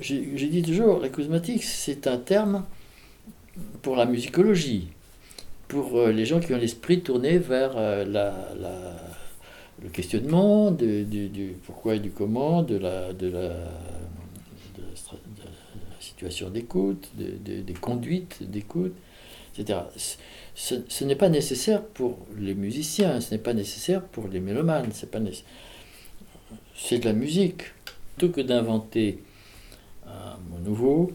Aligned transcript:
j'ai 0.00 0.48
dit 0.48 0.62
toujours, 0.62 1.00
l'acousmatique, 1.00 1.64
c'est 1.64 2.06
un 2.06 2.18
terme 2.18 2.64
pour 3.82 3.96
la 3.96 4.06
musicologie, 4.06 4.88
pour 5.66 5.96
euh, 5.96 6.12
les 6.12 6.24
gens 6.24 6.40
qui 6.40 6.54
ont 6.54 6.58
l'esprit 6.58 7.00
tourné 7.00 7.38
vers 7.38 7.72
euh, 7.76 8.04
la, 8.04 8.32
le 9.82 9.88
questionnement 9.88 10.70
du, 10.70 11.56
pourquoi 11.64 11.96
et 11.96 12.00
du 12.00 12.10
comment, 12.10 12.62
de 12.62 12.76
la, 12.76 13.12
de 13.12 13.28
la, 13.28 13.50
situation 16.00 16.50
d'écoute, 16.50 17.10
des 17.16 17.74
conduites 17.74 18.48
d'écoute, 18.48 18.94
etc. 19.56 19.80
Ce, 20.54 21.04
n'est 21.04 21.16
pas 21.16 21.28
nécessaire 21.28 21.84
pour 21.84 22.18
les 22.36 22.54
musiciens, 22.54 23.20
ce 23.20 23.32
n'est 23.32 23.40
pas 23.40 23.54
nécessaire 23.54 24.02
pour 24.02 24.28
les 24.28 24.40
mélomanes, 24.40 24.90
c'est 24.92 25.10
de 26.98 27.04
la 27.04 27.12
musique. 27.12 27.62
Plutôt 28.16 28.32
que 28.32 28.40
d'inventer 28.40 29.22
nouveau, 30.68 31.12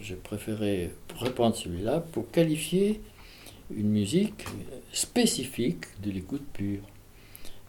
je 0.00 0.14
préférais 0.14 0.90
reprendre 1.16 1.54
celui-là 1.54 2.00
pour 2.00 2.30
qualifier 2.30 3.00
une 3.74 3.90
musique 3.90 4.44
spécifique 4.92 5.84
de 6.02 6.10
l'écoute 6.10 6.44
pure, 6.52 6.82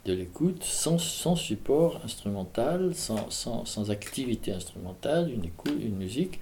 de 0.06 0.14
l'écoute 0.14 0.64
sans, 0.64 0.98
sans, 0.98 1.36
support 1.36 2.02
instrumental, 2.04 2.96
sans, 2.96 3.30
sans, 3.30 3.66
sans, 3.66 3.92
activité 3.92 4.52
instrumentale, 4.52 5.32
une, 5.32 5.46
écoute, 5.46 5.78
une 5.80 5.98
musique 5.98 6.40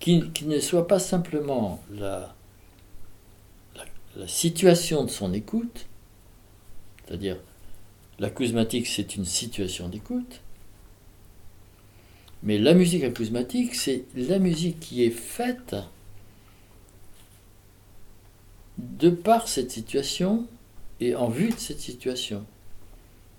qui, 0.00 0.30
qui, 0.32 0.46
ne 0.46 0.58
soit 0.58 0.88
pas 0.88 0.98
simplement 0.98 1.80
la, 1.92 2.34
la, 3.76 3.84
la 4.16 4.28
situation 4.28 5.04
de 5.04 5.10
son 5.10 5.32
écoute, 5.34 5.86
c'est-à-dire 7.04 7.36
l'acousmatique 8.18 8.86
c'est 8.86 9.14
une 9.14 9.24
situation 9.24 9.88
d'écoute, 9.88 10.40
mais 12.42 12.58
la 12.58 12.74
musique 12.74 13.04
acousmatique, 13.04 13.74
c'est 13.74 14.04
la 14.14 14.38
musique 14.38 14.80
qui 14.80 15.04
est 15.04 15.10
faite 15.10 15.76
de 18.78 19.10
par 19.10 19.46
cette 19.46 19.70
situation 19.70 20.46
et 21.00 21.14
en 21.14 21.28
vue 21.28 21.50
de 21.50 21.58
cette 21.58 21.80
situation. 21.80 22.44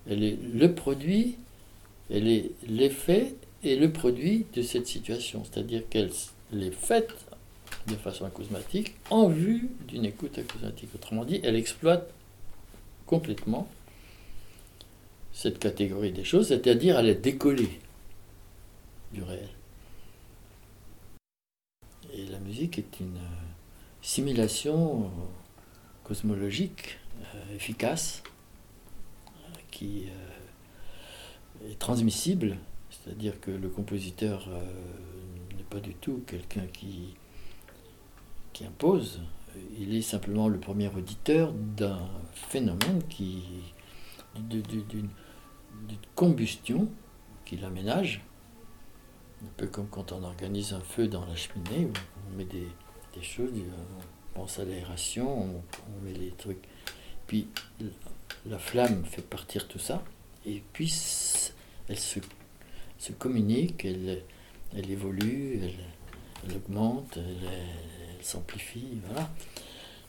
Elle 0.08 0.22
est 0.22 0.38
le 0.54 0.72
produit, 0.72 1.36
elle 2.10 2.28
est 2.28 2.50
l'effet 2.68 3.34
et 3.64 3.76
le 3.76 3.90
produit 3.90 4.46
de 4.54 4.62
cette 4.62 4.86
situation. 4.86 5.44
C'est-à-dire 5.44 5.82
qu'elle 5.88 6.10
est 6.52 6.74
faite 6.74 7.10
de 7.88 7.94
façon 7.94 8.24
acousmatique 8.24 8.94
en 9.10 9.28
vue 9.28 9.68
d'une 9.88 10.04
écoute 10.04 10.38
acousmatique. 10.38 10.90
Autrement 10.94 11.24
dit, 11.24 11.40
elle 11.42 11.56
exploite 11.56 12.08
complètement 13.06 13.68
cette 15.32 15.58
catégorie 15.58 16.12
des 16.12 16.24
choses, 16.24 16.48
c'est-à-dire 16.48 16.98
elle 16.98 17.08
est 17.08 17.14
décollée 17.20 17.80
du 19.12 19.22
réel. 19.22 19.48
Et 22.12 22.26
la 22.26 22.38
musique 22.38 22.78
est 22.78 23.00
une 23.00 23.16
euh, 23.16 23.40
simulation 24.00 25.04
euh, 25.04 25.08
cosmologique 26.04 26.98
euh, 27.34 27.56
efficace 27.56 28.22
qui 29.70 30.04
est 31.66 31.78
transmissible, 31.78 32.58
c'est-à-dire 32.90 33.40
que 33.40 33.50
le 33.50 33.70
compositeur 33.70 34.46
n'est 35.56 35.62
pas 35.62 35.80
du 35.80 35.94
tout 35.94 36.22
quelqu'un 36.26 36.66
qui, 36.66 37.14
qui 38.52 38.66
impose, 38.66 39.22
il 39.78 39.94
est 39.94 40.02
simplement 40.02 40.48
le 40.48 40.60
premier 40.60 40.88
auditeur 40.88 41.54
d'un 41.54 42.06
phénomène 42.34 43.02
qui 43.08 43.44
d'une 44.36 45.08
combustion 46.14 46.90
qui 47.46 47.56
l'aménage 47.56 48.22
un 49.42 49.50
peu 49.56 49.66
comme 49.66 49.88
quand 49.88 50.12
on 50.12 50.22
organise 50.22 50.72
un 50.72 50.80
feu 50.80 51.08
dans 51.08 51.24
la 51.26 51.34
cheminée, 51.34 51.86
où 51.86 51.92
on 52.32 52.36
met 52.36 52.44
des, 52.44 52.68
choses, 53.22 53.50
on 53.54 54.38
pense 54.38 54.58
à 54.58 54.64
l'aération, 54.64 55.62
on, 55.62 56.04
met 56.04 56.12
les 56.12 56.30
trucs. 56.30 56.62
Puis 57.26 57.48
la 58.46 58.58
flamme 58.58 59.04
fait 59.04 59.22
partir 59.22 59.68
tout 59.68 59.78
ça, 59.78 60.02
et 60.46 60.62
puis 60.72 60.92
elle 61.88 61.98
se, 61.98 62.20
se 62.98 63.12
communique, 63.12 63.84
elle, 63.84 64.22
elle 64.74 64.90
évolue, 64.90 65.60
elle, 66.44 66.56
augmente, 66.56 67.16
elle, 67.16 68.24
s'amplifie, 68.24 69.00
voilà. 69.06 69.30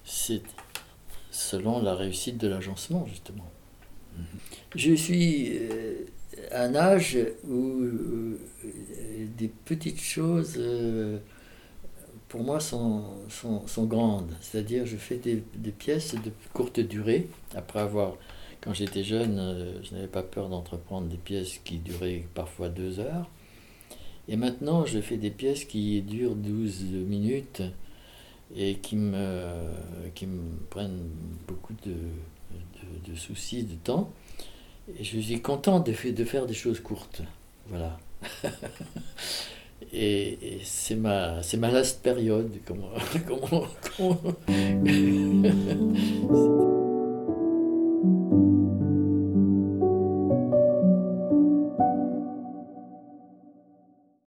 C'est 0.06 0.44
selon 1.32 1.82
la 1.82 1.96
réussite 1.96 2.38
de 2.38 2.48
l'agencement, 2.48 3.08
justement. 3.08 3.50
Je 4.76 4.94
suis 4.94 5.58
euh, 5.58 6.06
un 6.54 6.76
âge 6.76 7.18
où 7.48 7.82
euh, 7.82 8.38
des 9.38 9.48
petites 9.48 10.00
choses, 10.00 10.56
euh, 10.58 11.18
pour 12.30 12.44
moi, 12.44 12.60
sont, 12.60 13.04
sont, 13.30 13.86
grandes. 13.86 14.32
C'est-à-dire, 14.42 14.86
je 14.86 14.98
fais 14.98 15.18
des, 15.18 15.42
pièces 15.72 16.16
de 16.16 16.32
courte 16.54 16.80
durée. 16.80 17.28
Après 17.56 17.80
avoir, 17.80 18.16
quand 18.62 18.74
j'étais 18.74 19.04
jeune, 19.04 19.40
euh, 19.40 19.84
je 19.84 19.96
n'avais 19.96 20.08
pas 20.08 20.24
peur 20.24 20.50
d'entreprendre 20.50 21.08
des 21.08 21.18
pièces 21.18 21.60
qui 21.64 21.78
duraient 21.78 22.26
parfois 22.34 22.70
deux 22.70 23.00
heures. 23.00 23.30
Et 24.28 24.38
maintenant, 24.38 24.86
je 24.86 25.00
fais 25.00 25.18
des 25.18 25.32
pièces 25.32 25.66
qui 25.66 26.02
durent 26.02 26.36
12 26.36 26.84
minutes 26.84 27.62
et 28.56 28.76
qui 28.76 28.96
me, 28.96 29.46
qui 30.16 30.28
me 30.28 30.58
prennent 30.70 31.10
beaucoup 31.46 31.74
de, 31.86 31.92
de, 31.92 33.12
de 33.12 33.16
soucis, 33.18 33.64
de 33.64 33.76
temps. 33.76 34.12
Et 35.00 35.04
je 35.04 35.20
suis 35.20 35.42
content 35.42 35.80
de, 35.80 35.94
de 36.12 36.26
faire 36.26 36.46
des 36.46 36.54
choses 36.54 36.80
courtes. 36.80 37.22
Voilà. 37.68 37.98
et, 39.94 40.60
c'est 40.64 40.96
ma, 40.96 41.42
ma 41.58 41.72
last 41.72 42.02
période. 42.02 42.52
Comment, 42.66 42.90
comment, 43.28 43.68
comment... 43.98 44.20